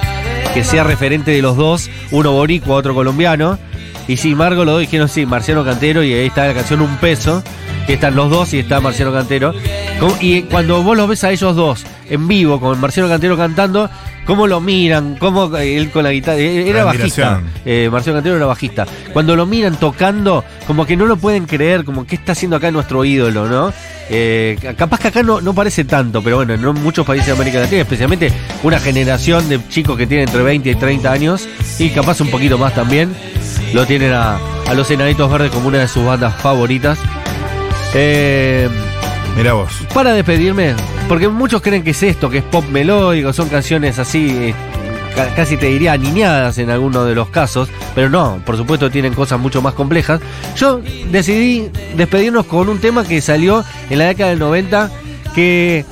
que 0.55 0.65
sea 0.65 0.85
referente 0.85 1.31
de 1.31 1.43
los 1.43 1.57
dos, 1.57 1.91
uno 2.11 2.33
boricua, 2.33 2.77
otro 2.77 2.95
colombiano. 2.95 3.59
Y 4.07 4.17
sin 4.17 4.33
embargo 4.33 4.65
los 4.65 4.75
dos 4.75 4.81
dijeron, 4.81 5.09
sí, 5.09 5.27
Marciano 5.27 5.65
Cantero, 5.65 6.03
y 6.03 6.13
ahí 6.13 6.27
está 6.27 6.47
la 6.47 6.55
canción 6.55 6.81
Un 6.81 6.97
Peso, 6.97 7.43
que 7.87 7.95
están 7.95 8.17
los 8.17 8.31
dos 8.31 8.55
y 8.55 8.59
está 8.59 8.81
Marciano 8.81 9.13
Cantero. 9.13 9.53
Y 10.21 10.43
cuando 10.43 10.83
vos 10.83 10.97
los 10.97 11.09
ves 11.09 11.25
a 11.25 11.31
ellos 11.31 11.57
dos 11.57 11.85
en 12.09 12.29
vivo, 12.29 12.61
con 12.61 12.81
Marciano 12.81 13.09
Cantero 13.09 13.37
cantando, 13.37 13.91
cómo 14.25 14.47
lo 14.47 14.61
miran, 14.61 15.17
cómo 15.19 15.55
eh, 15.57 15.77
él 15.77 15.91
con 15.91 16.05
la 16.05 16.13
guitarra, 16.13 16.39
eh, 16.39 16.69
era 16.69 16.85
bajista, 16.85 17.43
eh, 17.65 17.89
Marciano 17.91 18.19
Cantero 18.19 18.37
era 18.37 18.47
bajista. 18.47 18.87
Cuando 19.13 19.35
lo 19.37 19.45
miran 19.47 19.77
tocando, 19.77 20.45
como 20.67 20.87
que 20.87 20.97
no 20.97 21.07
lo 21.07 21.17
pueden 21.17 21.47
creer, 21.47 21.85
como 21.85 22.07
que 22.07 22.15
está 22.15 22.33
haciendo 22.33 22.57
acá 22.57 22.71
nuestro 22.71 23.05
ídolo, 23.05 23.49
¿no? 23.49 23.73
Eh, 24.11 24.57
capaz 24.77 25.01
que 25.01 25.09
acá 25.09 25.23
no, 25.23 25.41
no 25.41 25.53
parece 25.53 25.85
tanto, 25.85 26.23
pero 26.23 26.37
bueno, 26.37 26.55
en 26.55 26.63
muchos 26.83 27.05
países 27.05 27.27
de 27.27 27.33
América 27.33 27.61
Latina, 27.61 27.83
especialmente 27.83 28.33
una 28.63 28.79
generación 28.79 29.49
de 29.49 29.61
chicos 29.69 29.97
que 29.99 30.07
tienen 30.07 30.29
entre 30.29 30.43
20 30.43 30.71
y 30.71 30.75
30 30.75 31.13
años, 31.13 31.49
y 31.79 31.91
capaz 31.91 32.21
un 32.21 32.31
poquito 32.31 32.57
más 32.57 32.75
también, 32.75 33.13
lo 33.75 33.85
tienen 33.85 34.13
a, 34.13 34.39
a 34.67 34.75
los 34.75 34.91
Enanitos 34.91 35.31
Verdes 35.31 35.51
como 35.51 35.69
una 35.69 35.79
de 35.79 35.89
sus 35.89 36.05
bandas 36.05 36.35
favoritas. 36.37 36.99
Eh, 37.95 38.69
Mira 39.39 39.53
vos. 39.53 39.71
para 39.95 40.13
despedirme, 40.15 40.75
porque 41.09 41.29
muchos 41.29 41.63
creen 41.63 41.83
que 41.85 41.91
es 41.93 42.03
esto, 42.03 42.29
que 42.29 42.39
es 42.39 42.45
pop 42.45 42.65
melódico, 42.73 43.33
son 43.33 43.49
canciones 43.49 43.99
así, 44.01 44.31
eh, 44.31 44.55
ca- 45.15 45.33
casi 45.37 45.57
te 45.57 45.67
diría 45.67 45.93
aniñadas 45.93 46.59
en 46.59 46.71
algunos 46.71 47.07
de 47.07 47.15
los 47.15 47.29
casos, 47.29 47.69
pero 47.95 48.11
no, 48.11 48.43
por 48.45 48.57
supuesto 48.57 48.91
tienen 48.91 49.15
cosas 49.15 49.39
mucho 49.39 49.63
más 49.63 49.75
complejas. 49.75 50.21
Yo 50.57 50.81
decidí 51.13 51.71
despedirnos 51.97 52.47
con 52.47 52.69
un 52.69 52.81
tema 52.81 53.05
que 53.05 53.21
salió 53.21 53.65
en 53.89 53.99
la 54.01 54.07
década 54.07 54.31
del 54.31 54.41
90, 54.41 54.91
que 55.37 55.85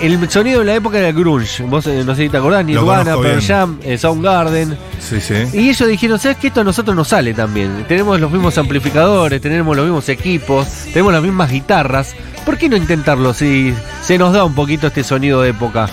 el 0.00 0.30
sonido 0.30 0.60
de 0.60 0.66
la 0.66 0.74
época 0.74 0.98
era 0.98 1.08
el 1.08 1.14
grunge. 1.14 1.62
Vos 1.64 1.86
eh, 1.86 2.02
no 2.04 2.14
sé 2.14 2.22
si 2.22 2.28
te 2.28 2.36
acordás, 2.36 2.64
Nirvana, 2.64 3.16
Pearl. 3.16 3.42
Jam, 3.42 3.78
eh, 3.82 3.98
Soundgarden. 3.98 4.76
Sí, 5.00 5.20
sí. 5.20 5.34
Y 5.52 5.68
ellos 5.68 5.88
dijeron, 5.88 6.18
¿sabes 6.18 6.38
qué? 6.38 6.48
Esto 6.48 6.62
a 6.62 6.64
nosotros 6.64 6.96
nos 6.96 7.08
sale 7.08 7.34
también. 7.34 7.84
Tenemos 7.88 8.18
los 8.20 8.30
mismos 8.30 8.56
amplificadores, 8.58 9.40
tenemos 9.40 9.76
los 9.76 9.84
mismos 9.84 10.08
equipos, 10.08 10.66
tenemos 10.92 11.12
las 11.12 11.22
mismas 11.22 11.50
guitarras. 11.50 12.14
¿Por 12.44 12.58
qué 12.58 12.68
no 12.68 12.76
intentarlo 12.76 13.34
si 13.34 13.72
se 14.02 14.18
nos 14.18 14.32
da 14.32 14.44
un 14.44 14.54
poquito 14.54 14.88
este 14.88 15.04
sonido 15.04 15.42
de 15.42 15.50
época? 15.50 15.88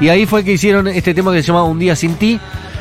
Y 0.00 0.08
ahí 0.08 0.24
fue 0.24 0.44
que 0.44 0.52
hicieron 0.52 0.88
este 0.88 1.12
tema 1.12 1.32
que 1.32 1.42
se 1.42 1.48
llamaba 1.48 1.66
Un 1.66 1.78
Día 1.78 1.94
Sin 1.94 2.14
Ti, 2.14 2.40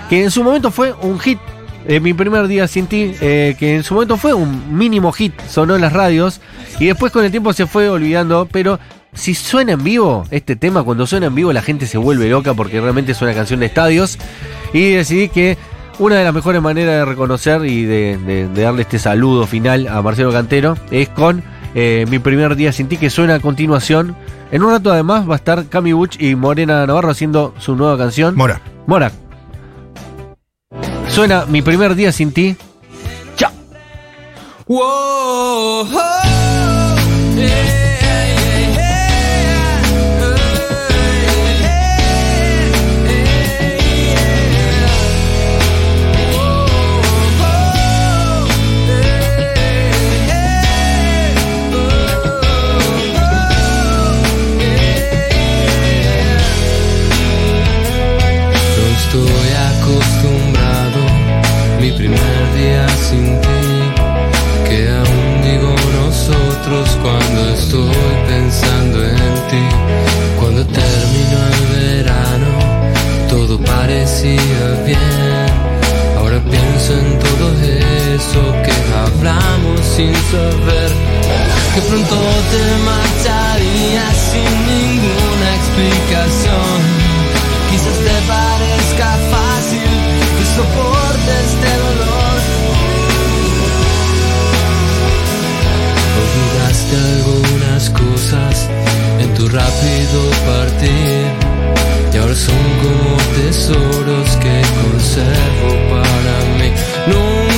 que 0.09 0.23
en 0.23 0.31
su 0.31 0.43
momento 0.43 0.71
fue 0.71 0.93
un 1.01 1.19
hit. 1.19 1.39
eh, 1.85 1.99
mi 1.99 2.13
primer 2.13 2.47
día 2.47 2.67
sin 2.67 2.87
ti, 2.87 3.13
eh, 3.19 3.55
que 3.57 3.75
en 3.75 3.83
su 3.83 3.93
momento 3.95 4.15
fue 4.17 4.33
un 4.33 4.77
mínimo 4.77 5.11
hit, 5.11 5.33
sonó 5.47 5.75
en 5.75 5.81
las 5.81 5.93
radios 5.93 6.39
y 6.79 6.85
después 6.85 7.11
con 7.11 7.25
el 7.25 7.31
tiempo 7.31 7.51
se 7.51 7.65
fue 7.65 7.89
olvidando, 7.89 8.47
pero 8.51 8.79
si 9.19 9.35
suena 9.35 9.73
en 9.73 9.83
vivo, 9.83 10.25
este 10.31 10.55
tema 10.55 10.83
cuando 10.83 11.05
suena 11.05 11.27
en 11.27 11.35
vivo 11.35 11.51
la 11.53 11.61
gente 11.61 11.85
se 11.87 11.97
vuelve 11.97 12.29
loca 12.29 12.53
porque 12.53 12.79
realmente 12.81 13.11
es 13.11 13.21
una 13.21 13.33
canción 13.33 13.59
de 13.59 13.65
estadios 13.67 14.17
y 14.73 14.91
decidí 14.91 15.29
que 15.29 15.57
una 15.99 16.15
de 16.15 16.23
las 16.23 16.33
mejores 16.33 16.61
maneras 16.61 16.95
de 16.95 17.05
reconocer 17.05 17.65
y 17.65 17.83
de, 17.83 18.17
de- 18.17 18.47
de 18.47 18.61
darle 18.61 18.83
este 18.83 18.97
saludo 18.99 19.45
final 19.45 19.87
a 19.87 20.01
Marcelo 20.01 20.31
Cantero 20.31 20.77
es 20.91 21.09
con 21.09 21.43
eh, 21.75 22.05
mi 22.09 22.19
primer 22.19 22.55
día 22.55 22.71
sin 22.71 22.87
ti 22.87 22.97
que 22.97 23.09
suena 23.09 23.35
a 23.35 23.39
continuación. 23.39 24.15
En 24.51 24.63
un 24.63 24.71
rato 24.71 24.91
además 24.91 25.29
va 25.29 25.33
a 25.33 25.37
estar 25.37 25.65
Cami 25.67 25.91
Buch 25.93 26.15
y 26.19 26.35
Morena 26.35 26.85
Navarro 26.87 27.11
haciendo 27.11 27.53
su 27.59 27.75
nueva 27.75 27.97
canción. 27.97 28.35
Mora. 28.35 28.61
Mora. 28.87 29.11
Suena 31.09 31.45
mi 31.45 31.61
primer 31.61 31.93
día 31.95 32.11
sin 32.11 32.31
ti. 32.31 32.55
Chao. 33.35 33.51
No 34.67 36.28
estoy 67.69 67.91
pensando 68.27 68.97
en 69.03 69.33
ti. 69.49 69.65
Cuando 70.39 70.65
terminó 70.65 71.39
el 71.53 71.65
verano, 71.77 72.51
todo 73.29 73.59
parecía 73.59 74.63
bien. 74.85 75.47
Ahora 76.17 76.39
pienso 76.49 76.93
en 76.93 77.19
todo 77.19 77.45
eso 78.15 78.41
que 78.65 78.73
hablamos 79.03 79.79
sin 79.95 80.13
saber 80.31 80.91
que 81.75 81.81
pronto 81.89 82.15
te 82.51 82.63
marcharías 82.89 84.17
sin 84.31 84.51
ninguna 84.73 85.47
explicación. 85.59 86.77
Quizás 87.69 87.97
te 88.07 88.15
parezca 88.33 89.09
fácil 89.29 89.91
que 90.37 90.45
soporte 90.55 90.88
tu 99.39 99.47
rápido 99.47 100.29
partir 100.45 101.25
y 102.13 102.17
ahora 102.17 102.35
son 102.35 102.55
como 102.81 103.17
tesoros 103.35 104.35
que 104.37 104.61
conservo 104.81 105.69
para 105.89 106.35
mí. 106.57 107.48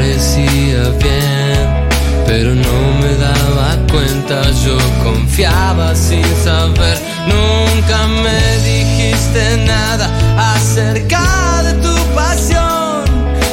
parecía 0.00 0.88
bien, 0.98 1.88
pero 2.26 2.54
no 2.54 2.78
me 3.02 3.14
daba 3.16 3.76
cuenta, 3.92 4.40
yo 4.64 4.78
confiaba 5.04 5.94
sin 5.94 6.24
saber, 6.42 6.96
nunca 7.26 8.06
me 8.06 8.40
dijiste 8.64 9.58
nada 9.66 10.08
acerca 10.54 11.62
de 11.64 11.74
tu 11.84 11.94
pasión, 12.14 13.04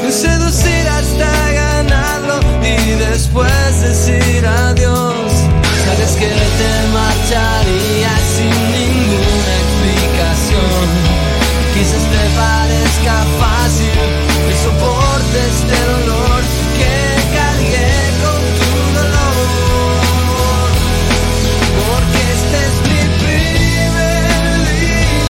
seducir 0.10 0.88
hasta 0.88 1.52
ganarlo 1.52 2.40
y 2.64 2.92
después 2.92 3.82
decir 3.82 4.46
adiós, 4.46 5.16
sabes 5.86 6.16
que 6.16 6.30
te 6.60 6.67